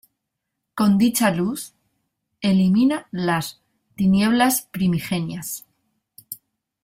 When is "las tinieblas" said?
3.11-4.63